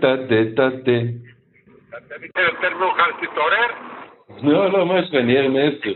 טה 0.00 0.16
טה 0.56 0.68
טה. 0.84 0.98
אתה 1.98 2.18
ניתן 2.18 2.40
יותר 2.40 2.76
מאוחר 2.78 3.04
שתתעורר? 3.20 3.66
לא, 4.42 4.72
לא, 4.72 4.86
מה 4.86 4.98
יש 4.98 5.08
לך, 5.08 5.14
אני 5.14 5.38
ער 5.38 5.48
מעשר. 5.48 5.92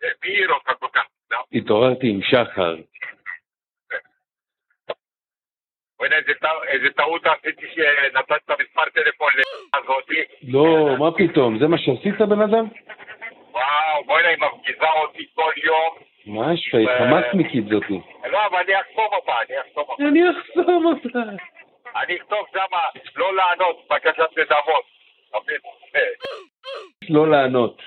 זה 0.00 0.06
מעיר 0.24 0.50
אותך 0.52 0.70
כל 0.80 0.86
כך. 0.92 1.04
התעוררתי 1.52 2.08
עם 2.10 2.20
שחר. 2.22 2.76
בוא'נה, 5.98 6.16
איזה 6.16 6.32
טע- 6.40 6.64
איזה 6.68 6.86
טעות 6.96 7.22
עשיתי 7.26 7.66
שנתת 7.74 8.32
את 8.44 8.50
המספר 8.50 8.90
טלפון 8.94 9.32
לזאתי. 9.36 10.22
לא, 10.42 10.96
מה 10.98 11.10
פתאום, 11.18 11.58
זה 11.58 11.66
מה 11.66 11.78
שעשית 11.78 12.20
בן 12.20 12.40
אדם? 12.40 12.66
וואו, 13.50 14.04
בוא'נה, 14.06 14.28
היא 14.28 14.36
מפגיזה 14.38 14.86
אותי 15.02 15.26
כל 15.34 15.52
יום. 15.64 15.94
מה 16.26 16.52
יש 16.54 16.68
לך, 16.68 16.74
היא 16.74 16.88
חמאסניקית 16.98 17.64
זאתי. 17.64 18.00
לא, 18.30 18.46
אבל 18.46 18.56
אני 18.58 18.80
אחסום 18.80 19.08
אותה, 19.12 19.32
אני 19.48 19.60
אחסום 19.60 19.84
אותה. 19.88 20.02
אני 20.08 20.20
אחסום 20.30 20.86
אותה. 20.86 21.18
אני 22.02 22.16
אכתוב 22.16 22.46
שמה, 22.52 22.80
לא 23.16 23.36
לענות, 23.36 23.86
בקשת 23.90 24.38
נדבות. 24.38 24.84
לא 27.08 27.30
לענות. 27.30 27.82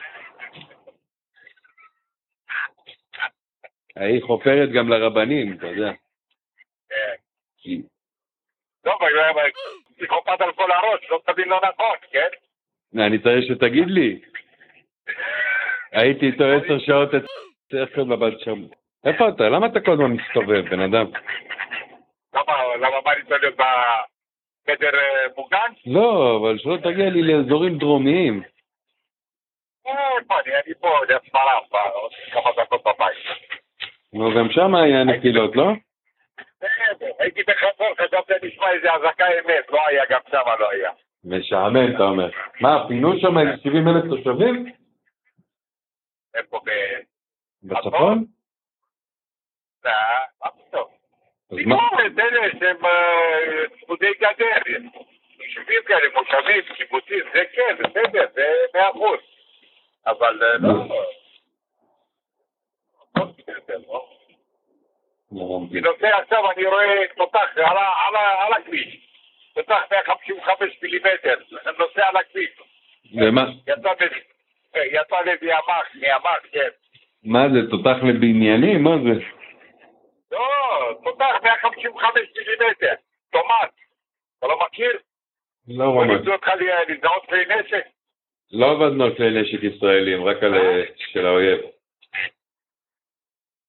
ההיא 3.96 4.22
חופרת 4.24 4.70
גם 4.72 4.90
לרבנים, 4.90 5.54
אתה 5.58 5.68
יודע. 5.68 5.92
היא- 7.64 7.82
טוב, 8.84 9.04
אבל 9.04 9.50
פסיכופת 9.98 10.42
על 10.42 10.52
כל 10.54 10.72
הראש, 10.72 11.10
לא 11.10 11.22
תבין 11.26 11.48
לא 11.50 11.62
נכון, 11.70 11.96
כן? 12.12 12.28
אני 13.06 13.20
צריך 13.20 13.46
שתגיד 13.48 13.88
לי. 13.88 14.20
הייתי 15.92 16.26
איתו 16.26 16.44
עשר 16.44 16.80
שעות 16.80 17.10
אצ- 17.14 17.49
איך 17.74 17.90
קוראים 17.96 18.12
לבת 18.12 18.40
שם? 18.40 18.64
איפה 19.06 19.30
אתה? 19.30 19.50
למה 19.50 19.68
אתה 19.68 19.80
כל 19.80 19.92
הזמן 19.92 20.12
מסתובב, 20.12 20.70
בן 20.70 20.80
אדם? 20.80 21.06
למה, 22.34 22.76
למה 22.76 23.02
מה 23.06 23.14
אני 23.14 23.24
צריך 23.24 23.42
להיות 23.42 23.56
בחדר 23.56 25.00
אה, 25.00 25.26
מוגן? 25.38 25.72
לא, 25.86 26.38
אבל 26.42 26.58
שלא 26.58 26.78
תגיע 26.78 27.10
לי 27.10 27.22
לאזורים 27.22 27.78
דרומיים. 27.78 28.44
אה, 29.88 29.94
אני 30.66 30.74
פה, 30.80 30.90
כמה 32.32 32.52
דקות 32.58 32.82
בבית. 32.82 33.18
נו, 34.14 34.32
גם 34.36 34.52
שם 34.52 34.76
היה 34.76 35.04
נפילות, 35.04 35.56
לא? 35.56 35.72
הייתי 37.20 37.42
בחצור, 37.48 37.88
חשבתי 37.98 38.48
נשמע 38.48 38.72
איזה 38.72 38.94
אזעקה 38.94 39.26
אמת, 39.28 39.70
לא 39.70 39.80
היה, 39.88 40.04
גם 40.10 40.20
שם 40.32 40.42
לא 40.60 40.70
היה. 40.70 40.92
משעמם, 41.24 41.96
אתה 41.96 42.04
אומר. 42.04 42.30
מה, 42.62 42.88
פינו 42.88 43.20
שם 43.20 43.38
איזה 43.38 43.52
70 43.64 43.88
אלף 43.88 44.04
תושבים? 44.10 44.66
איפה 46.36 46.60
ב... 46.66 46.70
בצפון? 47.64 48.26
אה, 49.86 49.92
מה 50.46 50.52
פתאום? 50.52 50.88
אז 51.52 51.58
מה? 51.58 51.58
תגמור 51.58 52.06
את 52.08 52.20
אלה 52.20 52.52
שהם 52.60 52.86
אה, 52.86 53.64
צמודי 53.86 54.12
גדר, 54.20 54.72
יישובים 55.40 55.82
כאלה, 55.88 56.10
מושבים, 56.16 56.76
קיבוצים, 56.76 57.24
זה 57.34 57.44
כן, 57.54 57.76
בסדר, 57.80 58.26
זה 58.34 58.54
מאה 58.74 58.90
אחוז. 58.90 59.20
אבל 60.08 60.44
אה, 60.44 60.58
לא... 60.58 60.74
לא 63.18 63.26
בסדר, 63.38 63.78
לא. 63.88 64.06
אני 65.72 65.82
נוסע 65.82 66.18
עכשיו, 66.18 66.52
אני 66.52 66.66
רואה 66.66 67.04
תותח 67.18 67.50
על 67.56 67.78
ה- 67.78 67.94
על 68.08 68.16
ה- 68.16 68.46
על 68.46 68.54
הכביש. 68.54 69.08
תותח 69.54 69.82
155 69.92 70.78
מילימטר, 70.82 71.36
נוסע 71.80 72.08
על 72.08 72.18
הכביש. 72.18 72.50
ומה 73.16 73.42
יצא 73.68 73.94
ב- 73.94 74.78
יצא 74.78 75.22
לאיזה 75.26 75.46
ימ"ח, 75.46 75.96
מימ"ח, 75.96 76.40
כן. 76.52 76.70
מה 77.24 77.40
זה, 77.54 77.70
תותח 77.70 77.98
לבניינים? 78.10 78.84
מה 78.84 78.96
זה? 79.04 79.20
לא, 80.32 80.40
תותח 81.04 81.36
155 81.44 82.22
מילימטר, 82.48 82.94
טומט. 83.32 83.72
אתה 84.40 84.48
לא 84.48 84.60
מכיר? 84.66 85.00
לא 85.68 85.94
ממש. 85.96 86.08
לימדו 86.10 86.34
אותך 86.34 86.48
לזהות 86.88 87.26
כלי 87.30 87.44
נשק? 87.46 87.86
לא 88.52 88.72
עבדנו 88.72 89.04
על 89.04 89.16
כלי 89.16 89.42
נשק 89.42 89.64
ישראלים, 89.64 90.24
רק 90.26 90.44
על 90.44 90.56
אה, 90.56 90.84
של 90.96 91.26
האויב. 91.26 91.60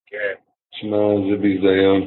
כן. 0.06 0.34
שמע, 0.72 0.96
זה 1.30 1.36
ביזיון. 1.36 2.06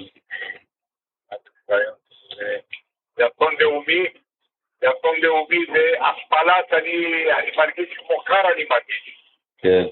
זה- 3.16 3.28
אסון 3.28 3.56
לאומי, 3.60 4.04
זה 4.80 4.88
אסון 4.90 5.20
לאומי, 5.22 5.58
זה 5.74 6.06
השפלת, 6.06 6.74
אני 6.74 7.26
מרגיש 7.58 7.98
כמו 7.98 8.24
קר, 8.24 8.52
אני 8.54 8.64
מרגיש. 8.70 9.30
כן. 9.58 9.84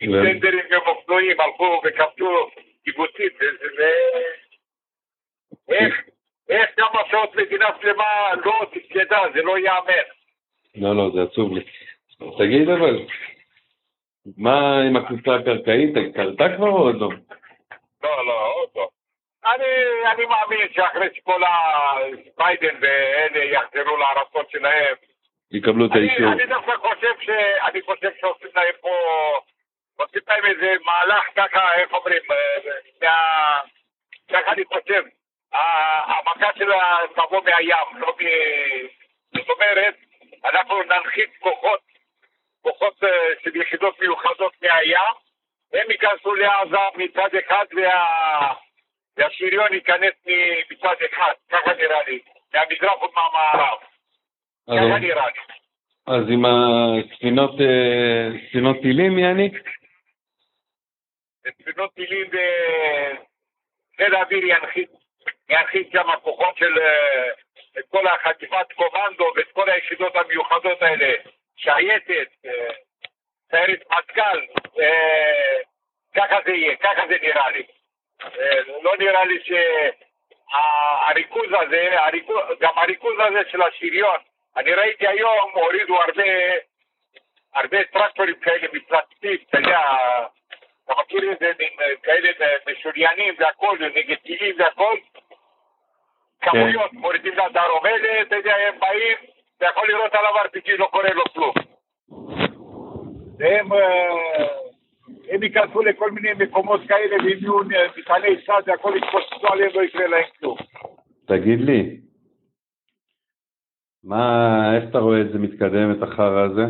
עם 0.00 0.12
טנדרים 0.12 0.64
ואופנועים 0.70 1.40
הלכו 1.40 1.80
וכבשו 1.84 2.50
קיבוצים, 2.84 3.28
זה... 3.76 3.90
איך, 5.68 5.94
איך 6.48 6.70
כמה 6.76 7.00
שעות 7.10 7.36
מדינה 7.36 7.66
שלמה 7.82 8.34
לא 8.44 8.66
תפקדה, 8.72 9.22
זה 9.34 9.42
לא 9.42 9.58
ייאמן. 9.58 10.06
לא, 10.74 10.96
לא, 10.96 11.10
זה 11.14 11.22
עצוב 11.22 11.52
לי. 11.56 11.64
תגיד 12.38 12.68
אבל, 12.68 13.06
מה 14.36 14.82
עם 14.82 14.96
הקבוצה 14.96 15.34
הקרקעית? 15.34 15.94
קרתה 16.14 16.44
כבר 16.56 16.68
או 16.68 16.78
עוד 16.78 17.00
לא? 17.00 17.08
לא, 18.02 18.26
לא, 18.26 18.52
עוד 18.54 18.68
לא. 18.76 18.88
אני, 19.44 19.64
אני 20.12 20.24
מאמין 20.24 20.68
שאחרי 20.72 21.08
שכל 21.14 21.42
הביידן 21.44 22.76
ואלה 22.80 23.44
יחזרו 23.44 23.96
לארצות 23.96 24.50
שלהם, 24.50 24.94
יקבלו 25.52 25.86
את 25.86 25.90
האישור. 25.94 26.32
אני 26.32 26.46
דווקא 26.46 26.72
חושב 26.76 27.14
ש... 27.20 27.28
אני 27.68 27.82
חושב 27.82 28.10
שעושים 28.20 28.48
להם 28.54 28.74
להם 30.30 30.44
איזה 30.46 30.74
מהלך 30.84 31.24
ככה, 31.36 31.74
איך 31.74 31.92
אומרים, 31.92 32.22
אה. 33.02 33.58
ככה 34.32 34.52
אני 34.52 34.62
חושב. 34.64 35.02
המכה 36.06 36.50
שלה 36.58 36.98
תבוא 37.14 37.40
מהים, 37.44 37.96
לא 37.98 38.14
מ... 38.20 38.24
זאת 39.36 39.50
אומרת, 39.50 39.94
אנחנו 40.44 40.82
ננחית 40.82 41.30
כוחות, 41.38 41.80
כוחות 42.62 43.04
אה, 43.04 43.08
של 43.44 43.56
יחידות 43.56 44.00
מיוחדות 44.00 44.52
מהים, 44.62 44.96
הם 45.74 45.90
ייכנסו 45.90 46.34
לעזה 46.34 46.76
מצד 46.96 47.28
אחד 47.46 47.64
וה... 47.76 48.52
והשריון 49.16 49.72
ייכנס 49.72 50.14
מצד 50.70 50.94
אחד, 51.12 51.32
ככה 51.50 51.74
נראה 51.74 52.02
לי, 52.08 52.18
מהמזרח 52.54 53.02
ומהמערב, 53.02 53.78
אז- 54.68 54.76
ככה 54.78 54.98
נראה 54.98 55.26
לי. 55.26 55.40
אז 56.06 56.24
עם 56.30 56.44
הספינות 56.44 57.60
אה, 58.76 58.82
טילים, 58.82 59.18
יעני? 59.18 59.50
ספינות 61.60 61.94
טילים 61.94 62.26
וחיל 63.94 64.14
האוויר 64.14 64.44
ינחית, 64.44 64.90
ינחית 65.48 65.92
שם 65.92 66.08
כוחות 66.22 66.56
של 66.56 66.78
אה, 66.78 67.30
את 67.78 67.84
כל 67.90 68.06
החטיבת 68.06 68.72
קומנדו 68.72 69.32
ואת 69.36 69.52
כל 69.52 69.70
היחידות 69.70 70.16
המיוחדות 70.16 70.82
האלה, 70.82 71.14
שייטת, 71.56 72.28
אה, 72.46 72.72
סיירת 73.50 73.82
מטכ"ל, 73.90 74.40
אה, 74.80 75.56
ככה 76.16 76.36
זה 76.44 76.50
יהיה, 76.50 76.76
ככה 76.76 77.02
זה 77.08 77.16
נראה 77.22 77.50
לי. 77.50 77.62
לא 78.82 78.96
נראה 78.98 79.24
לי 79.24 79.38
שהריכוז 80.52 81.46
הזה, 81.62 82.02
הריכוז, 82.02 82.42
גם 82.60 82.78
הריכוז 82.78 83.14
הזה 83.18 83.50
של 83.50 83.62
השריון, 83.62 84.16
אני 84.56 84.74
ראיתי 84.74 85.08
היום, 85.08 85.50
הורידו 85.52 86.02
הרבה, 86.02 86.22
הרבה 87.54 87.84
טרקטורים 87.84 88.40
כאלה 88.40 88.68
מפלסטיק, 88.72 89.48
אתה 89.48 89.58
יודע, 89.58 89.80
אתה 90.90 91.00
מכיר 91.02 91.32
את 91.32 91.38
זה, 91.40 91.46
מין, 91.58 91.68
אה, 91.80 91.86
כאלה 92.02 92.28
אה, 92.40 92.72
משוריינים 92.72 93.34
והכל, 93.38 93.78
נגד 93.96 94.16
טילים 94.22 94.56
והכל? 94.58 94.96
כמויות, 96.40 96.92
מורידים 96.92 97.32
לדרום, 97.32 97.86
אלה, 97.86 98.22
אתה 98.22 98.36
יודע, 98.36 98.54
הם 98.54 98.78
באים, 98.80 99.16
אתה 99.56 99.66
יכול 99.72 99.88
לראות 99.88 100.14
על 100.14 100.24
RPG, 100.46 100.70
לא 100.78 100.88
קורה 100.92 101.12
לו 101.14 101.24
כלום. 101.34 101.54
והם, 103.38 103.72
אה, 103.72 104.46
הם 105.30 105.42
ייכנסו 105.42 105.82
לכל 105.82 106.10
מיני 106.10 106.44
מקומות 106.44 106.80
כאלה, 106.88 107.16
ואם 107.16 107.38
יהיו 107.40 107.58
מטעני 107.98 108.42
צד 108.46 108.62
והכל 108.66 108.92
יתפוצצו 108.96 109.52
עליהם, 109.52 109.70
לא 109.74 109.82
יקרה 109.82 110.06
להם 110.06 110.24
כלום. 110.40 110.56
תגיד 111.26 111.60
לי, 111.60 111.96
מה, 114.04 114.76
איך 114.76 114.84
אתה 114.90 114.98
רואה 114.98 115.20
את 115.20 115.32
זה 115.32 115.38
מתקדם, 115.38 115.92
את 115.92 116.02
החרא 116.02 116.44
הזה? 116.44 116.64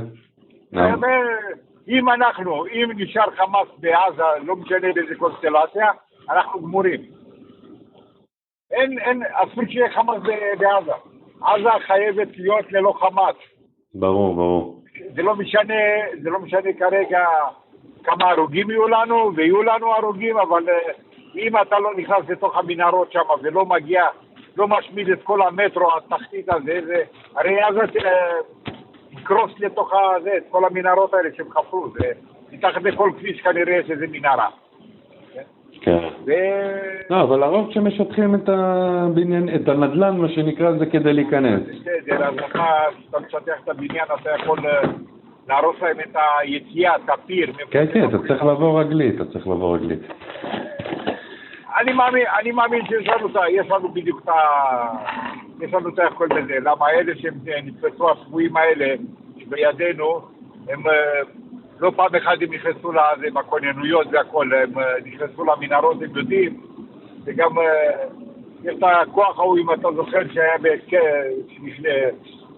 אם 1.88 2.10
אנחנו, 2.10 2.66
אם 2.66 2.90
נשאר 2.96 3.30
חמאס 3.30 3.68
בעזה, 3.78 4.22
לא 4.44 4.56
משנה 4.56 4.92
באיזה 4.94 5.14
קונסטלציה, 5.14 5.90
אנחנו 6.30 6.60
גמורים. 6.60 7.00
אין, 8.70 8.98
אין, 8.98 9.22
אסור 9.32 9.64
שיהיה 9.68 9.90
חמאס 9.90 10.22
בעזה. 10.58 10.92
עזה 11.42 11.70
חייבת 11.86 12.28
להיות 12.36 12.72
ללא 12.72 12.92
חמאס. 13.00 13.36
ברור, 13.94 14.34
ברור. 14.34 14.82
זה 15.14 15.22
לא 15.22 15.36
משנה, 15.36 15.74
זה 16.22 16.30
לא 16.30 16.38
משנה 16.38 16.72
כרגע 16.78 17.26
כמה 18.04 18.30
הרוגים 18.30 18.70
יהיו 18.70 18.88
לנו, 18.88 19.32
ויהיו 19.36 19.62
לנו 19.62 19.94
הרוגים, 19.94 20.38
אבל 20.38 20.68
אה, 20.68 20.92
אם 21.36 21.56
אתה 21.56 21.78
לא 21.78 21.90
נכנס 21.96 22.28
לתוך 22.28 22.56
המנהרות 22.56 23.12
שם 23.12 23.20
ולא 23.42 23.66
מגיע, 23.66 24.04
לא 24.56 24.68
משמיד 24.68 25.08
את 25.10 25.22
כל 25.22 25.42
המטרו, 25.42 25.88
התחתית 25.96 26.48
הזה, 26.48 26.80
זה, 26.86 27.02
הרי 27.36 27.60
עזה 27.60 27.80
אה, 28.04 28.36
יקרוס 29.12 29.52
לתוך 29.58 29.92
הזה, 30.16 30.30
את 30.36 30.42
כל 30.50 30.64
המנהרות 30.64 31.14
האלה 31.14 31.28
שהם 31.36 31.50
חפרו, 31.50 31.88
זה, 31.90 32.06
מתחת 32.52 32.82
לכל 32.82 33.10
כביש 33.18 33.40
כנראה 33.40 33.76
יש 33.76 33.90
איזה 33.90 34.06
מנהרה. 34.10 34.48
כן. 35.80 35.98
ו... 36.26 36.32
לא, 37.10 37.22
אבל 37.22 37.42
הרוב 37.42 37.72
שמשטחים 37.72 38.34
את 38.34 38.48
הבניין, 38.48 39.48
את 39.54 39.68
הנדל"ן, 39.68 40.16
מה 40.16 40.28
שנקרא, 40.28 40.72
זה 40.72 40.86
כדי 40.86 41.12
להיכנס. 41.12 41.60
בסדר, 41.62 42.24
אז 42.24 42.34
אתה, 42.34 42.64
כשאתה 42.98 43.18
משטח 43.20 43.60
את 43.64 43.68
הבניין, 43.68 44.04
אתה 44.20 44.30
יכול 44.42 44.58
אה, 44.66 44.82
להרוס 45.48 45.76
להם 45.82 46.00
את 46.00 46.16
היציאה, 46.38 46.96
את 46.96 47.08
הפיר. 47.08 47.52
כן, 47.70 47.84
כן, 47.92 48.08
אתה 48.08 48.18
צריך 48.18 48.42
לבוא 48.42 48.80
רגלית, 48.80 49.14
אתה 49.14 49.24
צריך 49.24 49.46
לבוא 49.46 49.76
רגלית. 49.76 50.00
אני 51.80 51.92
מאמין, 51.92 52.26
אני 52.40 52.52
מאמין 52.52 52.86
שיש 52.86 53.08
לנו, 53.08 53.28
יש 53.50 53.70
לנו 53.70 53.88
בדיוק 53.88 54.20
את 54.24 54.28
ה... 54.28 54.32
יש 55.62 55.74
לנו 55.74 55.88
את 55.88 55.98
היכול 55.98 56.28
בזה. 56.28 56.58
למה 56.60 56.90
אלה 56.90 57.12
שהם 57.16 57.34
אה, 57.48 58.12
השבויים 58.12 58.56
האלה, 58.56 58.94
שבידינו, 59.38 60.20
הם 60.68 60.86
אה, 60.86 61.20
לא 61.80 61.92
פעם 61.96 62.14
אחת 62.14 62.32
הם 62.40 62.52
נכנסו 62.52 62.92
לזה, 62.92 63.26
בכוננויות 63.34 64.06
והכול, 64.12 64.54
הם 64.54 64.78
אה, 64.78 64.84
נכנסו 65.04 65.44
למנהרות, 65.44 66.02
הם 66.02 66.16
יודעים, 66.16 66.60
וגם 67.24 67.50
יש 68.64 68.74
את 68.78 68.84
הכוח 69.02 69.38
ההוא, 69.38 69.58
אם 69.58 69.72
אתה 69.72 69.88
זוכר, 69.96 70.18
שהיה 70.32 70.56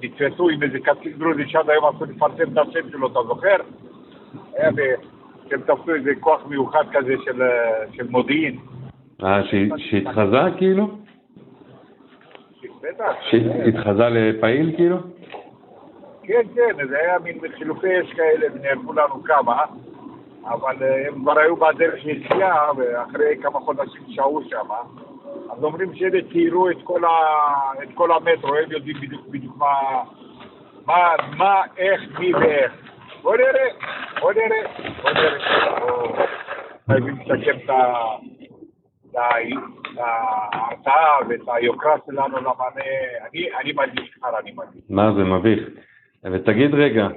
נתפסו 0.02 0.48
עם 0.48 0.62
איזה 0.62 0.78
קצין 0.78 1.12
דרוזי 1.12 1.48
שעד 1.48 1.70
היום 1.70 1.84
אסור 1.84 2.06
לפרסם 2.06 2.52
את 2.52 2.58
השם 2.58 2.90
שלו, 2.90 3.06
אתה 3.06 3.20
זוכר? 3.28 3.56
היה 4.56 4.70
ב... 4.70 4.80
שהם 5.50 5.60
תפסו 5.60 5.94
איזה 5.94 6.10
כוח 6.20 6.46
מיוחד 6.46 6.84
כזה 6.92 7.14
של, 7.24 7.42
של 7.92 8.08
מודיעין. 8.08 8.58
אה, 9.22 9.40
שהתחזה 9.76 10.38
כאילו? 10.58 11.01
בטח. 12.82 13.12
שהתחזה 13.20 14.08
לפעיל 14.08 14.72
כאילו? 14.76 14.96
כן, 16.22 16.42
כן, 16.54 16.86
זה 16.88 16.98
היה 16.98 17.18
מין 17.18 17.38
חילופי 17.58 18.00
אש 18.00 18.12
כאלה, 18.12 18.46
ונהרגו 18.54 18.92
לנו 18.92 19.22
כמה, 19.24 19.64
אבל 20.44 20.76
אה, 20.82 21.08
הם 21.08 21.22
כבר 21.22 21.38
היו 21.38 21.56
בדרך 21.56 22.04
ליציאה, 22.04 22.70
ואחרי 22.76 23.36
כמה 23.42 23.60
חודשים 23.60 24.02
שהו 24.08 24.42
שם. 24.50 24.70
אז 25.52 25.64
אומרים 25.64 25.94
שאלה 25.94 26.18
ציירו 26.32 26.70
את 26.70 26.76
כל, 26.84 27.04
ה... 27.04 27.08
את 27.82 27.88
כל 27.94 28.12
המטרו, 28.12 28.54
הם 28.54 28.72
יודעים 28.72 28.96
בדיוק 29.02 29.26
בדיוק 29.28 29.56
מה, 29.56 30.02
מה, 30.86 31.08
מה, 31.36 31.62
איך, 31.76 32.00
מי 32.18 32.34
ואיך. 32.34 32.72
בוא 33.22 33.36
נראה, 33.36 33.68
בוא 34.20 34.32
נראה, 34.32 34.62
בוא 35.02 35.10
נראה. 35.10 36.26
חייבים 36.86 37.16
לסכם 37.20 37.56
את 37.64 37.70
ה- 37.70 38.16
ההרתעה 40.86 41.28
ואת 41.28 41.40
היוקרה 41.46 41.96
שלנו 42.06 42.36
למענה. 42.36 42.84
אני, 43.30 43.48
אני 43.60 43.72
מרגיש 43.72 44.10
כבר, 44.10 44.38
אני 44.38 44.52
מרגיש. 44.52 44.82
מה 44.90 45.12
זה 45.16 45.24
מביך. 45.24 45.68
ותגיד 46.24 46.74
רגע, 46.74 47.08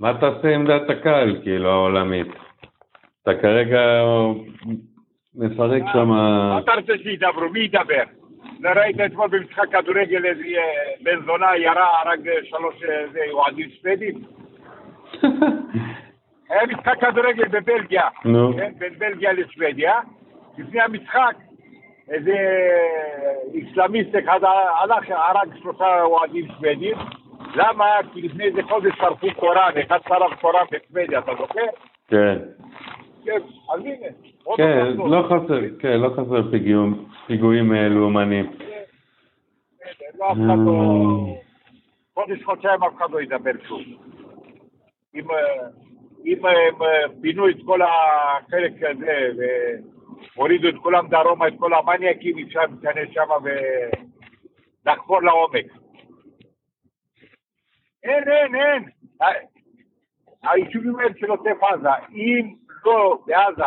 מה 0.00 0.14
תעשה 0.20 0.54
עם 0.54 0.66
דעת 0.66 0.90
הקהל, 0.90 1.40
כאילו, 1.42 1.70
העולמית? 1.70 2.26
אתה 3.22 3.34
כרגע 3.42 3.80
מפרק 5.34 5.82
שם... 5.92 6.08
מה 6.08 6.58
אתה 6.58 6.72
רוצה 6.74 6.92
שידברו? 7.02 7.48
מי 7.48 7.60
ידבר? 7.60 8.02
ראית 8.64 8.96
אתמול 9.06 9.28
במשחק 9.28 9.68
כדורגל 9.72 10.26
איזה 10.26 10.44
בן 11.00 11.24
זונה 11.26 11.56
ירה, 11.56 12.00
הרג 12.00 12.30
שלוש 12.44 12.82
אוהדים 13.32 13.68
שוודים? 13.70 14.14
היה 16.50 16.66
משחק 16.66 17.00
כדורגל 17.00 17.48
בבלגיה. 17.48 18.08
כן, 18.56 18.72
בין 18.78 18.98
בלגיה 18.98 19.32
לשוודיה. 19.32 19.94
לפני 20.58 20.80
המשחק, 20.80 21.34
איזה 22.10 22.34
איסלאמיסט 23.54 24.10
אחד 24.24 24.40
הלך, 24.80 25.10
הרג 25.10 25.48
שלושה 25.62 26.02
אוהדים 26.02 26.46
שוודים. 26.46 26.96
למה? 27.54 27.84
כי 28.12 28.22
לפני 28.22 28.44
איזה 28.44 28.62
חודש 28.62 28.92
שרפו 28.98 29.26
קוראן, 29.36 29.72
אחד 29.86 29.98
שרף 30.08 30.40
קוראן 30.40 30.64
בשוודיה, 30.72 31.18
אתה 31.18 31.32
זוכר? 31.38 31.60
כן, 32.08 32.38
כן, 33.24 33.38
אז 33.74 33.80
הנה. 33.80 34.06
כן, 34.56 34.86
לא 34.96 35.22
חסר, 35.26 35.60
כן, 35.78 36.00
לא 36.00 36.08
חסר 36.08 36.50
פיגועים- 37.26 37.74
אה, 37.74 37.88
לאומניים. 37.88 38.50
לא, 40.18 40.26
אף 40.32 40.36
אחד 40.36 40.58
לא... 40.66 40.72
חודש, 42.14 42.42
חודשיים 42.44 42.82
אף 42.82 42.96
אחד 42.96 43.10
לא 43.10 43.20
ידבר 43.22 43.50
שוב. 43.68 43.80
אם, 45.14 45.30
אה, 45.30 45.66
אה, 46.46 47.08
פינו 47.20 47.48
את 47.48 47.56
כל 47.66 47.80
החלק 47.82 48.72
הזה 48.82 49.30
והורידו 50.36 50.68
את 50.68 50.74
כולם 50.82 51.08
דרומה, 51.08 51.48
את 51.48 51.54
כל 51.58 51.74
המניאקים, 51.74 52.38
אפשר 52.38 52.60
להיכנס 52.60 53.08
שם 53.14 53.28
ולחפור 54.84 55.22
לעומק. 55.22 55.66
אין, 58.04 58.24
אין, 58.28 58.54
אין. 58.54 58.84
היישובים 60.42 60.98
האלה 60.98 61.14
של 61.16 61.30
עוטף 61.30 61.62
עזה, 61.62 61.88
אם 62.12 62.54
לא 62.84 63.18
בעזה 63.26 63.62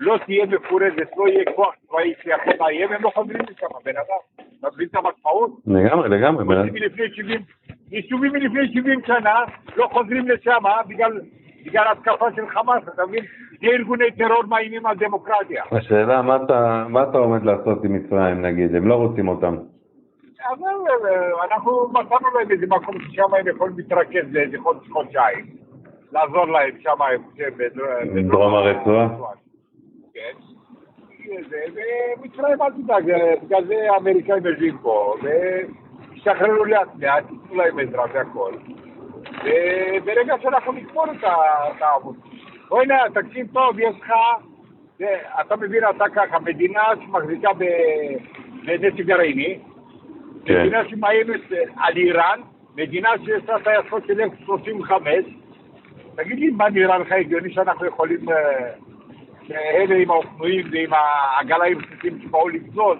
לא 0.00 0.18
תהיה 0.26 0.46
מפורזת, 0.46 1.16
לא 1.16 1.28
יהיה 1.28 1.44
כוח 1.56 1.74
צבאי 1.86 2.14
שיכול 2.22 2.52
לאיים, 2.60 2.92
הם 2.92 3.02
לא 3.02 3.10
חוזרים 3.14 3.40
לשם, 3.40 3.66
בן 3.84 3.92
אדם. 3.96 4.46
אתה 4.60 4.68
מבין 4.74 4.88
את 4.88 4.94
המשמעות? 4.94 5.50
לגמרי, 5.66 6.08
לגמרי. 6.08 6.44
יישובים 6.44 6.74
מלפני 6.74 7.06
70, 7.14 7.40
יישובים 7.90 8.32
מלפני 8.32 8.74
70 8.74 9.00
שנה 9.06 9.44
לא 9.76 9.88
חוזרים 9.92 10.28
לשם 10.28 10.62
בגלל, 10.88 11.20
בגלל 11.64 11.92
התקפה 11.92 12.26
של 12.36 12.48
חמאס, 12.48 12.82
אתה 12.94 13.06
מבין? 13.06 13.24
זה 13.60 13.66
ארגוני 13.66 14.10
טרור 14.10 14.42
מאיימים 14.48 14.86
על 14.86 14.96
דמוקרטיה. 14.96 15.64
השאלה, 15.72 16.22
מה 16.22 16.36
אתה, 16.36 16.84
מה 16.88 17.02
אתה 17.02 17.18
עומד 17.18 17.44
לעשות 17.44 17.84
עם 17.84 17.94
מצרים, 17.94 18.42
נגיד? 18.42 18.74
הם 18.74 18.88
לא 18.88 18.94
רוצים 18.94 19.28
אותם. 19.28 19.56
אבל 20.48 20.66
אה, 21.10 21.44
אנחנו 21.44 21.88
מצאנו 21.90 22.28
להם 22.38 22.50
איזה 22.50 22.66
מקום 22.66 22.94
ששם 23.00 23.34
הם 23.40 23.48
יכולים 23.48 23.74
להתרכז 23.76 24.32
לאיזה 24.32 24.56
חודש, 24.62 24.88
חודשיים. 24.88 25.44
לעזור 26.12 26.44
להם 26.46 26.70
שם, 26.80 26.90
שהם 27.36 27.52
בדרום- 28.14 28.54
הרצועה? 28.54 29.08
כן. 30.14 30.32
ומצרים 32.20 32.62
אל 32.62 32.70
תדאג, 32.72 33.10
אה, 33.10 33.34
בגלל 33.42 33.64
זה 33.64 33.74
האמריקאים 33.92 34.46
יושבים 34.46 34.78
פה, 34.82 35.14
וישתחררו 35.22 36.64
לאט 36.64 36.88
לאט, 36.98 37.24
ייתנו 37.30 37.54
להם 37.56 37.78
עזרה 37.78 38.04
והכל. 38.14 38.52
וברגע 39.44 40.34
שאנחנו 40.42 40.72
נגמור 40.72 41.04
את 41.04 41.24
ה- 41.24 41.84
נא, 42.72 43.20
תקשיב 43.20 43.46
טוב, 43.52 43.78
יש 43.78 43.96
לך, 44.00 44.12
אתה 45.40 45.56
מבין, 45.56 45.82
אתה 45.96 46.04
ככה, 46.14 46.38
מדינה 46.38 46.82
שמחזיקה 47.04 47.48
בנשק 48.64 49.04
גרעיני, 49.04 49.58
כן. 50.44 50.60
מדינה 50.60 50.88
שמאיימת 50.88 51.52
אה, 51.52 51.58
על 51.76 51.96
איראן, 51.96 52.40
מדינה 52.76 53.08
שיש 53.24 53.42
לה 53.48 53.56
טייסות 53.64 54.06
של 54.06 54.20
F-35, 54.20 54.92
תגיד 56.16 56.38
לי, 56.38 56.50
מה 56.50 56.68
נראה 56.68 56.98
לך 56.98 57.12
הגיוני 57.12 57.52
שאנחנו 57.52 57.86
יכולים, 57.86 58.28
אה, 58.30 58.70
שאלה 59.46 59.94
עם 59.94 60.10
האופנועים 60.10 60.66
ועם 60.72 60.90
העגלאים 60.92 61.78
הבסיסיים 61.78 62.18
שבאו 62.22 62.48
לגזול, 62.48 62.96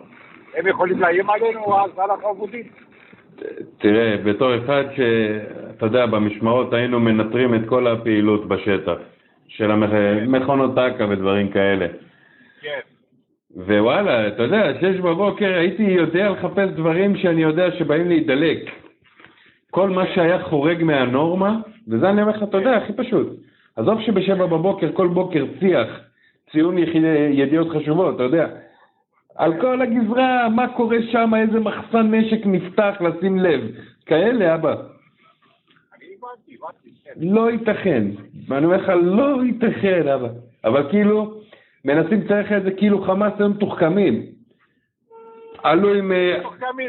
הם 0.57 0.67
יכולים 0.67 1.01
לאיים 1.01 1.31
עלינו, 1.31 1.81
אז 1.81 1.91
אנחנו 1.99 2.31
אבודים. 2.31 2.65
תראה, 3.79 4.17
בתור 4.25 4.57
אחד 4.57 4.85
שאתה 4.97 5.87
יודע, 5.87 6.07
במשמרות 6.07 6.73
היינו 6.73 7.01
מנטרים 7.01 7.55
את 7.55 7.61
כל 7.69 7.87
הפעילות 7.87 8.49
בשטח, 8.49 8.97
של 9.49 9.71
המכ- 9.71 10.29
מכונות 10.29 10.79
אכ"א 10.79 11.03
ודברים 11.11 11.49
כאלה. 11.49 11.87
כן. 12.61 12.81
ווואלה, 13.57 14.29
אתה 14.29 14.43
יודע, 14.43 14.73
שש 14.81 15.01
בבוקר 15.01 15.55
הייתי 15.55 15.83
יודע 15.83 16.31
לחפש 16.31 16.69
דברים 16.69 17.17
שאני 17.17 17.43
יודע 17.43 17.71
שבאים 17.71 18.09
להידלק. 18.09 18.59
כל 19.71 19.91
מה 19.91 20.05
שהיה 20.15 20.43
חורג 20.43 20.83
מהנורמה, 20.85 21.57
וזה 21.89 22.11
אני 22.11 22.23
אומר 22.23 22.37
לך, 22.37 22.43
אתה 22.43 22.57
יודע, 22.57 22.77
הכי 22.77 22.93
פשוט. 22.93 23.29
עזוב 23.77 24.01
שבשבע 24.03 24.47
בבוקר, 24.47 24.93
כל 24.93 25.09
בוקר 25.09 25.45
שיח, 25.61 25.89
ציון 26.53 26.79
יחיד- 26.79 27.05
ידיעות 27.31 27.69
חשובות, 27.71 28.15
אתה 28.15 28.23
יודע. 28.23 28.47
על 29.37 29.61
כל 29.61 29.83
הגזרה, 29.83 30.49
מה 30.49 30.69
קורה 30.69 30.97
שם, 31.13 31.31
איזה 31.37 31.61
מחסן 31.61 32.15
נשק 32.15 32.47
נפתח, 32.47 32.95
לשים 33.01 33.39
לב. 33.39 33.61
כאלה, 34.07 34.55
אבא. 34.55 34.71
אני 34.73 34.79
הבנתי, 34.79 34.89
הבנתי, 35.97 36.13
כן. 36.15 36.34
לא 37.17 37.51
ייתכן. 37.51 38.05
ואני 38.49 38.65
אומר 38.67 38.77
לך, 38.77 38.93
לא 39.03 39.45
ייתכן, 39.45 40.09
אבא. 40.09 40.29
אבל 40.65 40.91
כאילו, 40.91 41.41
מנסים 41.85 42.21
לצייר 42.21 42.57
את 42.57 42.63
זה 42.63 42.71
כאילו 42.71 43.03
חמאס 43.03 43.33
היו 43.39 43.49
מתוחכמים. 43.49 44.23
עלו 45.63 45.95
עם... 45.95 46.13
אה, 46.13 46.41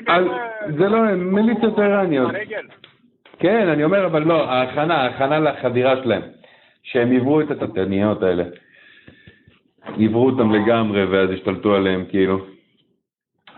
על- 0.07 0.29
אה, 0.29 0.37
זה 0.77 0.89
לא, 0.89 0.97
הם 0.97 1.35
מיליציות 1.35 1.79
איראניות. 1.79 2.31
כן, 3.39 3.67
אני 3.67 3.83
אומר, 3.83 4.05
אבל 4.05 4.23
לא, 4.23 4.49
ההכנה, 4.49 4.95
ההכנה 4.95 5.39
לחדירה 5.39 6.03
שלהם. 6.03 6.21
שהם 6.83 7.11
עברו 7.11 7.41
את 7.41 7.51
התתניות 7.51 8.23
האלה. 8.23 8.43
עברו 9.85 10.25
אותם 10.29 10.51
לגמרי, 10.51 11.05
ואז 11.05 11.29
השתלטו 11.29 11.75
עליהם, 11.75 12.05
כאילו. 12.09 12.45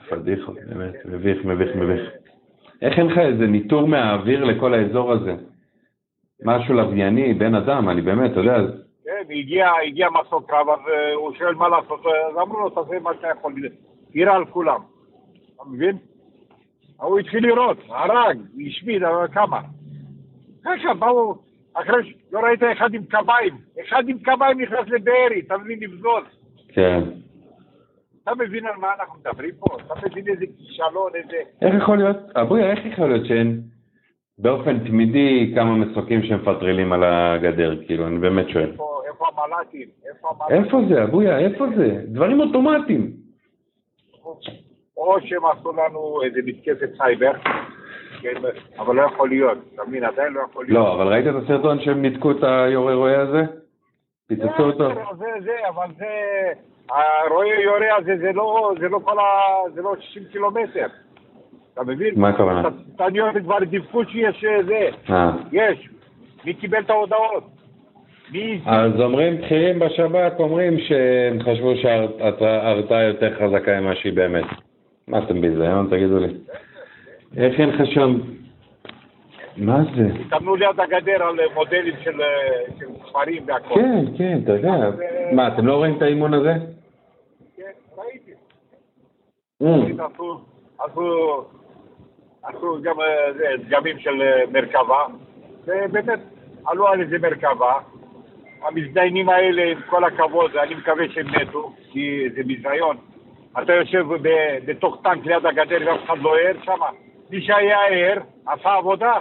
פדיחות, 0.09 0.55
באמת, 0.69 0.93
מביך, 1.05 1.45
מביך, 1.45 1.75
מביך. 1.75 2.09
איך 2.81 2.99
אין 2.99 3.07
לך 3.07 3.17
איזה 3.17 3.47
ניטור 3.47 3.87
מהאוויר 3.87 4.43
לכל 4.43 4.73
האזור 4.73 5.11
הזה? 5.11 5.35
משהו 6.43 6.73
לווייני, 6.73 7.33
בן 7.33 7.55
אדם, 7.55 7.89
אני 7.89 8.01
באמת, 8.01 8.31
אתה 8.31 8.39
יודע, 8.39 8.57
כן, 9.03 9.33
הגיע, 9.33 9.69
הגיע 9.87 10.07
מסוק 10.09 10.49
קרב, 10.49 10.69
אז 10.69 10.79
אה, 10.93 11.13
הוא 11.13 11.33
שואל 11.33 11.55
מה 11.55 11.69
לעשות, 11.69 12.05
אז 12.05 12.37
אמרו 12.41 12.59
לו, 12.59 12.69
תעשה 12.69 12.99
מה 12.99 13.13
שאתה 13.13 13.27
יכול, 13.27 13.53
תראה 14.13 14.35
על 14.35 14.45
כולם. 14.45 14.79
אתה 15.55 15.63
מבין? 15.69 15.97
הוא 16.97 17.19
התחיל 17.19 17.45
לירות, 17.45 17.77
הרג, 17.89 18.37
השמיד, 18.67 19.03
אבל 19.03 19.27
כמה. 19.27 19.61
ככה 20.65 20.93
באו, 20.93 21.35
אחרי 21.73 22.03
ש... 22.03 22.13
לא 22.31 22.39
ראית 22.39 22.59
אחד 22.77 22.93
עם 22.93 23.03
קביים, 23.03 23.57
אחד 23.81 24.09
עם 24.09 24.17
קביים 24.19 24.61
נכנס 24.61 24.87
לבארי, 24.87 25.39
אתה 25.39 25.57
מבין, 25.57 25.79
לבזוז. 25.81 26.23
כן. 26.67 26.99
אתה 28.23 28.31
מבין 28.35 28.65
על 28.65 28.75
מה 28.75 28.87
אנחנו 28.99 29.19
מדברים 29.19 29.51
פה? 29.59 29.65
אתה 29.85 29.93
מבין 30.11 30.27
איזה 30.27 30.45
כישלון, 30.57 31.11
איזה... 31.15 31.37
איך 31.61 31.75
יכול 31.75 31.97
להיות, 31.97 32.17
אבויה, 32.35 32.71
איך 32.71 32.85
יכול 32.85 33.07
להיות 33.09 33.25
שאין 33.25 33.61
באופן 34.39 34.79
תמידי 34.79 35.51
כמה 35.55 35.75
מסוקים 35.75 36.23
שמפטרלים 36.23 36.93
על 36.93 37.03
הגדר, 37.03 37.85
כאילו, 37.85 38.07
אני 38.07 38.17
באמת 38.19 38.49
שואל. 38.49 38.71
איפה 38.71 39.01
איפה 39.07 39.25
המל"טים? 39.27 39.87
איפה 40.09 40.27
המל"טים? 40.29 40.63
איפה 40.63 40.81
זה, 40.89 41.03
אבויה, 41.03 41.39
איפה 41.39 41.65
זה? 41.75 42.01
דברים 42.05 42.39
אוטומטיים. 42.39 43.11
או 44.97 45.21
שהם 45.21 45.45
עשו 45.45 45.71
לנו 45.71 46.21
איזה 46.23 46.39
מתקפת 46.45 46.89
סייבר, 46.97 47.31
כן, 48.21 48.33
אבל 48.79 48.95
לא 48.95 49.01
יכול 49.01 49.29
להיות, 49.29 49.57
אתה 49.73 49.83
מבין? 49.87 50.03
עדיין 50.03 50.33
לא 50.33 50.41
יכול 50.49 50.65
להיות. 50.65 50.79
לא, 50.79 50.93
אבל 50.93 51.07
ראית 51.07 51.27
את 51.27 51.43
הסרטון 51.43 51.79
שהם 51.81 52.01
ניתקו 52.01 52.31
את 52.31 52.43
היורה 52.43 52.93
רועה 52.93 53.21
הזה? 53.21 53.41
פיצצו 54.27 54.63
אותו? 54.63 54.89
זה, 55.17 55.25
זה, 55.43 55.67
אבל 55.69 55.87
זה, 55.97 56.05
הרועה 56.89 57.61
יורה 57.61 57.95
הזה, 57.97 58.17
זה 58.17 58.31
לא, 58.31 58.73
זה 58.79 58.89
לא 58.89 58.99
כל 59.03 59.19
ה... 59.19 59.23
זה 59.73 59.81
לא 59.81 59.95
60 59.99 60.23
קילומטר. 60.31 60.87
אתה 61.81 61.85
מבין? 61.85 62.13
מה 62.15 62.29
הכוונה? 62.29 62.63
תניות 62.97 63.35
כבר 63.43 63.59
דיווחו 63.63 64.05
שיש 64.05 64.43
אה, 64.43 64.63
זה, 64.63 64.89
אה. 65.09 65.31
יש. 65.51 65.89
מי 66.45 66.53
קיבל 66.53 66.79
את 66.79 66.89
ההודעות? 66.89 67.43
מי... 68.31 68.61
אז 68.65 69.01
אומרים 69.01 69.37
בכירים 69.37 69.79
בשב"כ, 69.79 70.39
אומרים 70.39 70.79
שהם 70.79 71.43
חשבו 71.43 71.73
שההרתעה 71.75 73.03
יותר 73.03 73.35
חזקה 73.35 73.81
ממה 73.81 73.95
שהיא 73.95 74.13
באמת. 74.13 74.45
מה 75.07 75.19
אתם 75.19 75.41
ביזיון, 75.41 75.87
תגידו 75.89 76.19
לי? 76.19 76.27
איך 77.37 77.59
אין 77.59 77.69
לך 77.69 77.81
שם... 77.85 78.17
מה 79.57 79.79
זה? 79.95 80.07
התאמנו 80.25 80.55
ליד 80.55 80.79
הגדר 80.79 81.23
על 81.23 81.35
מודלים 81.53 81.93
של, 82.03 82.21
אה, 82.21 82.27
של 82.79 82.85
ספרים 83.09 83.43
והכל. 83.47 83.75
כן, 83.75 84.05
כן, 84.17 84.39
אתה 84.43 84.51
יודע. 84.51 84.89
מה, 85.31 85.47
אתם 85.47 85.67
לא 85.67 85.75
רואים 85.75 85.97
את 85.97 86.01
האימון 86.01 86.33
הזה? 86.33 86.53
כן, 87.57 87.63
ראיתי. 87.97 88.31
עשו, 90.79 91.45
עשו, 92.47 92.81
גם 92.81 93.01
אה, 93.01 93.33
זה, 93.33 93.43
דגמים 93.67 93.99
של 93.99 94.21
אה, 94.21 94.43
מרכבה, 94.51 95.05
ובאמת 95.67 96.19
עלו 96.65 96.87
על 96.87 97.01
איזה 97.01 97.17
מרכבה. 97.19 97.73
המזדיינים 98.61 99.29
האלה, 99.29 99.63
עם 99.63 99.77
כל 99.89 100.03
הכבוד, 100.03 100.55
אני 100.55 100.75
מקווה 100.75 101.09
שהם 101.09 101.27
מתו, 101.27 101.73
כי 101.91 102.29
זה 102.35 102.43
ביזיון. 102.43 102.97
אתה 103.63 103.73
יושב 103.73 104.05
בתוך 104.65 104.97
טנק 105.03 105.25
ליד 105.25 105.45
הגדר 105.45 105.77
ואף 105.85 106.05
אחד 106.05 106.17
לא 106.21 106.35
ער 106.37 106.53
שם. 106.63 106.81
מי 107.29 107.41
שהיה 107.41 107.77
ער, 107.89 108.17
עשה 108.47 108.73
עבודה. 108.73 109.13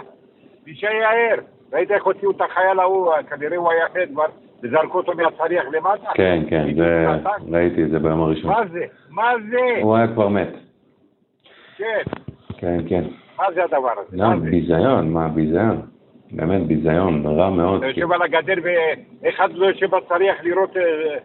מי 0.67 0.75
שהיה 0.75 1.09
ער. 1.09 1.39
ראית 1.73 1.91
איך 1.91 2.03
הוציאו 2.03 2.31
את 2.31 2.41
החייל 2.41 2.79
ההוא, 2.79 3.13
כנראה 3.29 3.57
הוא 3.57 3.71
היה 3.71 3.85
חד 3.93 4.11
כבר, 4.13 4.25
וזרקו 4.63 4.97
אותו 4.97 5.13
מהצריח 5.13 5.65
למטה? 5.71 6.09
כן, 6.13 6.43
כן, 6.49 6.75
זה... 6.75 7.07
ראיתי 7.51 7.83
את 7.83 7.89
זה 7.89 7.99
ביום 7.99 8.21
הראשון. 8.21 8.51
מה 8.51 8.61
זה? 8.71 8.85
מה 9.09 9.31
זה? 9.49 9.81
הוא 9.81 9.95
היה 9.95 10.07
כבר 10.07 10.27
מת. 10.27 10.53
כן. 11.77 12.03
כן, 12.57 12.77
כן. 12.89 13.03
מה 13.37 13.45
זה 13.55 13.63
הדבר 13.63 13.91
הזה? 13.97 14.17
לא, 14.17 14.29
מה 14.29 14.39
זה? 14.39 14.49
ביזיון, 14.49 15.13
מה, 15.13 15.27
ביזיון. 15.27 15.81
באמת 16.31 16.67
ביזיון, 16.67 17.25
רע 17.25 17.49
מאוד. 17.49 17.83
אתה 17.83 17.93
כאילו. 17.93 18.07
יושב 18.07 18.21
על 18.21 18.21
הגדר 18.21 18.53
ואחד 19.21 19.49
לא 19.53 19.65
יושב 19.65 19.95
בצריח 19.95 20.43
לראות... 20.43 20.77
אה, 20.77 21.17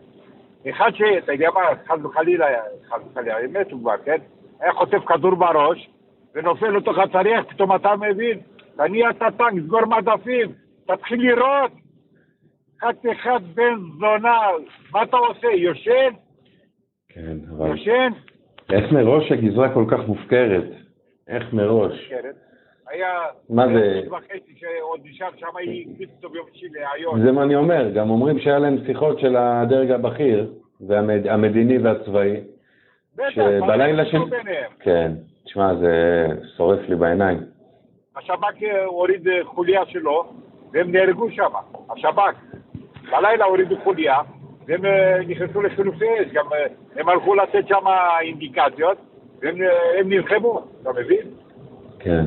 אחד 0.71 0.91
ש... 0.95 1.03
אתה 1.19 1.33
יודע 1.33 1.49
מה, 1.55 1.61
חס 1.87 2.05
וחלילה, 2.05 2.47
חס 2.89 3.01
וחלילה, 3.11 3.39
הם 3.39 3.57
מתו 3.61 3.79
כבר, 3.79 3.97
כן? 4.05 4.17
היה 4.61 4.73
חוטף 4.73 5.05
כדור 5.07 5.35
בראש 5.35 5.89
ונופל 6.35 6.69
לתוך 6.69 6.99
הצריח, 6.99 7.45
פתאום 7.49 7.75
אתה 7.75 7.97
מבין? 7.97 8.39
תניע 8.77 9.11
את 9.11 9.23
הטנק, 9.23 9.63
סגור 9.63 9.87
מדפים, 9.87 10.53
תתחיל 10.87 11.21
לירות. 11.21 11.73
חתיכת 12.81 13.41
בן 13.55 13.75
זונה, 13.99 14.39
מה 14.93 15.03
אתה 15.03 15.17
עושה? 15.17 15.49
יושן? 15.55 16.11
כן, 17.09 17.37
אבל... 17.51 17.69
יושן? 17.69 18.13
איך 18.73 18.93
מראש 18.93 19.33
הגזרה 19.33 19.75
כל 19.75 19.85
כך 19.89 19.99
מופקרת? 20.09 20.82
איך 21.29 21.53
מראש? 21.53 22.13
היה... 22.89 23.09
מה 23.51 23.67
זה? 23.67 24.01
וחצי 24.11 24.55
שעוד 24.57 25.01
נשאר 25.05 25.29
שם, 25.37 25.57
היא 25.59 25.87
הקפיץ 25.91 26.11
אותו 26.17 26.29
ביום 26.29 26.47
שישי 26.53 26.67
להיום. 26.69 27.23
זה 27.23 27.33
מה 27.33 27.43
אני 27.43 27.55
אומר, 27.57 27.91
גם 27.95 28.11
אומרים 28.11 28.39
שהיה 28.39 28.59
להם 28.59 28.77
שיחות 28.87 29.19
של 29.19 29.37
הדרג 29.37 29.91
הבכיר, 29.91 30.53
והמדיני 30.81 31.79
והצבאי, 31.79 32.37
שבלילה 33.31 34.05
ש... 34.05 34.15
ביניהם? 34.15 34.71
כן, 34.81 35.13
תשמע, 35.45 35.75
זה 35.75 36.27
שורף 36.57 36.89
לי 36.89 36.97
בעיניים. 36.97 37.39
השב"כ 38.17 38.63
אה, 38.63 38.85
הוריד 38.85 39.29
אה, 39.29 39.45
חוליה 39.45 39.87
שלו, 39.87 40.33
והם 40.73 40.93
נהרגו 40.93 41.31
שם, 41.31 41.51
השב"כ. 41.91 42.35
בלילה 43.11 43.45
הורידו 43.45 43.77
חוליה, 43.85 44.19
והם 44.67 44.87
אה, 44.87 45.19
נכנסו 45.29 45.63
לחילופי 45.63 46.05
אש, 46.23 46.33
גם 46.33 46.47
הם 46.97 47.09
הלכו 47.09 47.35
לתת 47.35 47.69
שם 47.69 47.85
אינדיקציות, 48.21 48.99
הם 49.43 50.09
נלחמו, 50.09 50.63
אתה 50.83 50.91
מבין? 50.93 51.27
כן. 51.99 52.25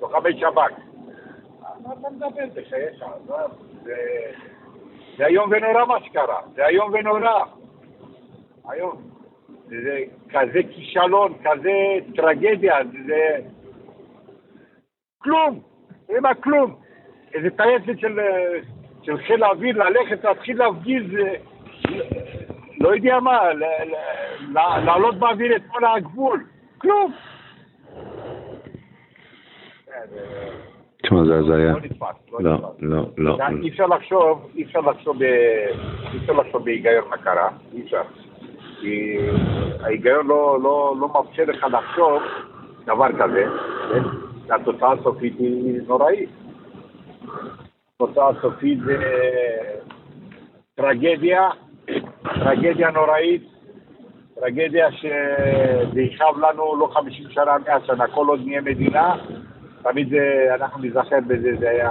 לוחמי 0.00 0.38
שב"כ. 0.40 0.72
מה 1.86 1.92
אתה 2.00 2.10
מדבר 2.10 2.26
בחייך? 2.54 3.02
עזוב, 3.02 3.50
זה- 3.82 4.32
זה 5.16 5.26
איום 5.26 5.50
ונורא 5.50 5.84
מה 5.84 6.00
שקרה, 6.04 6.40
זה 6.54 6.66
איום 6.66 6.90
ונורא. 6.94 7.44
היום. 8.68 9.02
זה 9.68 10.00
כזה 10.30 10.60
כישלון, 10.70 11.34
כזה 11.44 11.72
טרגדיה, 12.16 12.74
זה... 13.06 13.36
כלום, 15.18 15.60
אין 16.08 16.22
מה 16.22 16.34
כלום. 16.34 16.76
איזה 17.34 17.50
טייסת 17.50 17.98
של, 18.00 18.20
אה, 18.20 18.58
של 19.02 19.16
חיל 19.18 19.42
האוויר 19.42 19.84
ללכת, 19.84 20.24
להתחיל 20.24 20.58
להפגיז, 20.58 21.14
אה, 21.18 21.34
לא 22.80 22.94
יודע 22.94 23.20
מה, 23.20 23.40
לעלות 24.52 25.18
באוויר 25.18 25.56
את 25.56 25.62
כל 25.72 25.84
הגבול, 25.84 26.44
כלום. 26.78 27.12
תשמע, 31.02 31.24
זה 31.24 31.38
הזיה. 31.38 31.74
לא 32.32 32.40
לא 32.40 32.58
לא. 32.80 33.06
לא, 33.18 33.38
לא. 33.38 33.46
אי 33.62 33.68
אפשר 33.68 33.86
לחשוב, 33.86 34.50
אי 34.54 34.62
אפשר 34.64 34.80
לחשוב, 34.80 35.22
אי 35.22 36.18
אפשר 36.18 36.32
לחשוב 36.32 36.64
בהיגיון 36.64 37.08
מה 37.08 37.16
קרה, 37.16 37.48
אי 37.74 37.82
אפשר. 37.82 38.02
כי 38.80 39.18
ההיגיון 39.80 40.26
לא, 40.26 40.58
לא, 40.62 40.94
לא 41.00 41.08
מאפשר 41.08 41.44
לך 41.46 41.66
לחשוב 41.72 42.22
דבר 42.86 43.08
כזה, 43.18 43.44
כן? 43.92 44.02
והתוצאה 44.46 44.92
הסופית 44.92 45.38
היא 45.38 45.80
נוראית. 45.86 46.30
התוצאה 47.94 48.28
הסופית 48.28 48.78
זה 48.80 48.96
טרגדיה, 50.74 51.50
טרגדיה 52.44 52.90
נוראית, 52.90 53.42
טרגדיה 54.40 54.92
שזה 54.92 56.00
יכאב 56.02 56.38
לנו 56.38 56.76
לא 56.76 56.86
50 56.94 57.24
שנה, 57.30 57.56
100 57.66 57.80
שנה, 57.86 58.06
כל 58.06 58.26
עוד 58.28 58.40
נהיה 58.44 58.60
מדינה, 58.60 59.14
תמיד 59.82 60.08
זה, 60.10 60.48
אנחנו 60.54 60.82
נזכר 60.82 61.18
בזה, 61.26 61.56
זה 61.58 61.70
היה 61.70 61.90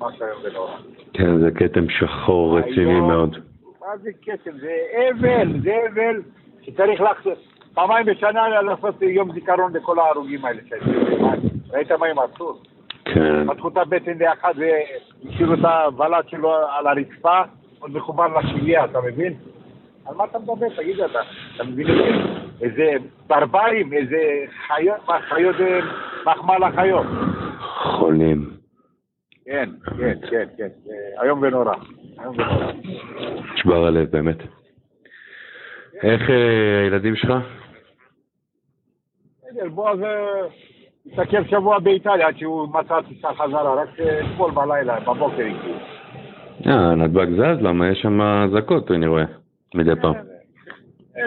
משהו 0.00 0.26
איום 0.26 0.38
ונורא. 0.44 0.70
כן, 1.12 1.38
זה 1.38 1.50
כתם 1.50 1.88
שחור 1.90 2.58
רציני 2.58 2.92
היום- 2.92 3.08
מאוד. 3.08 3.36
מה 3.80 3.96
זה 4.02 4.10
כסף? 4.22 4.50
זה 4.60 4.76
אבל, 5.10 5.60
זה 5.62 5.76
אבל 5.94 6.22
שצריך 6.62 7.00
לחשוב, 7.00 7.32
פעמיים 7.74 8.06
בשנה 8.06 8.60
לעשות 8.62 9.02
יום 9.02 9.32
זיכרון 9.32 9.72
לכל 9.72 9.98
ההרוגים 9.98 10.44
האלה 10.44 10.60
ראית 11.72 11.92
מה 11.92 12.06
הם 12.06 12.16
עשו? 12.18 12.58
כן. 13.04 13.46
פתחו 13.46 13.68
את 13.68 13.76
הבטן 13.76 14.18
לאחד 14.18 14.54
והשאירו 14.56 15.54
את 15.54 15.58
הוולד 15.64 16.28
שלו 16.28 16.54
על 16.54 16.86
הרצפה, 16.86 17.40
עוד 17.78 17.90
מחובר 17.90 18.38
לשליה, 18.38 18.84
אתה 18.84 18.98
מבין? 19.00 19.34
על 20.08 20.14
מה 20.16 20.24
אתה 20.24 20.38
מדבר? 20.38 20.66
תגיד 20.76 21.00
אתה, 21.00 21.18
אתה 21.56 21.64
מבין 21.64 21.86
איזה, 21.88 22.10
איזה 22.60 22.92
ברברים, 23.26 23.92
איזה 23.92 24.44
חיות, 24.66 24.96
מה, 25.08 25.18
חיות 25.28 25.56
זה 25.58 25.80
מחמאה 26.26 26.58
לחיות. 26.58 27.06
חולים. 27.58 28.50
כן, 29.44 29.70
כן, 29.98 30.18
כן, 30.30 30.44
כן, 30.56 30.68
איום 31.22 31.42
ונורא. 31.42 31.74
נשבר 33.54 33.86
הלב, 33.86 34.10
באמת. 34.10 34.36
איך 36.02 36.30
אה, 36.30 36.80
הילדים 36.84 37.16
שלך? 37.16 37.32
בסדר, 39.42 39.68
בועז 39.68 40.02
אה, 40.02 40.46
התעכב 41.06 41.42
שבוע 41.50 41.78
באיטליה 41.78 42.28
עד 42.28 42.38
שהוא 42.38 42.68
מצא 42.68 43.00
טיסה 43.08 43.28
חזרה, 43.34 43.82
רק 43.82 44.00
אה, 44.00 44.20
אתמול 44.20 44.50
בלילה, 44.50 45.00
בבוקר 45.00 45.42
הגיעו. 45.42 45.78
אה, 46.66 46.94
נתב"ג 46.94 47.26
זז? 47.30 47.62
למה 47.62 47.88
יש 47.88 47.98
שם 48.02 48.20
אזעקות, 48.20 48.90
אני 48.90 49.06
רואה, 49.06 49.24
מדי 49.74 49.90
פעם. 50.02 50.14
אה, 51.16 51.22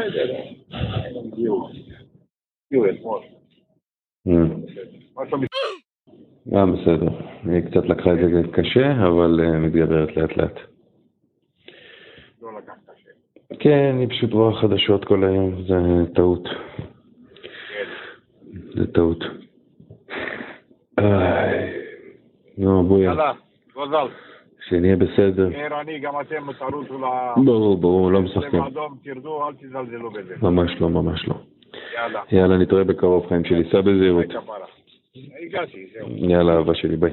גם 6.53 6.73
בסדר. 6.73 7.09
היא 7.43 7.61
קצת 7.61 7.85
לקחה 7.85 8.13
את 8.13 8.17
זה 8.17 8.41
קשה, 8.53 8.91
אבל 9.07 9.39
אה, 9.43 9.59
מתגברת 9.59 10.17
לאט 10.17 10.37
לאט. 10.37 10.59
לא. 12.41 12.49
כן, 13.59 13.95
היא 13.99 14.09
פשוט 14.09 14.33
רואה 14.33 14.61
חדשות 14.61 15.05
כל 15.05 15.23
היום, 15.23 15.63
זה 15.67 15.75
טעות. 16.15 16.43
כן. 17.67 17.87
זה 18.75 18.93
טעות. 18.93 19.23
נו, 22.57 22.83
בויה. 22.83 23.09
יאללה, 23.09 23.31
מזל. 23.75 24.07
שנהיה 24.71 24.95
בסדר. 24.95 25.49
תהיה 25.49 25.65
ערני, 25.65 25.99
גם 25.99 26.13
אתם 26.21 26.53
תרוצו 26.59 26.97
ל... 26.97 27.05
ברור, 27.45 27.77
ברור, 27.77 28.11
לא 28.11 28.21
משחקים. 28.21 28.63
אדום, 28.63 28.97
תרדו, 29.03 29.47
אל 29.47 29.53
תזלזלו 29.53 30.11
בזה. 30.11 30.35
ממש 30.41 30.71
לא, 30.79 30.89
ממש 30.89 31.27
לא. 31.27 31.35
יאללה. 31.95 32.21
יאללה, 32.31 32.57
נתראה 32.57 32.83
בקרוב, 32.83 33.27
חיים 33.27 33.45
שלי. 33.45 33.69
סע 33.71 33.81
בזהירות. 33.81 34.25
יאללה, 36.15 36.53
אהבה 36.53 36.75
שלי, 36.75 36.95
ביי. 36.97 37.11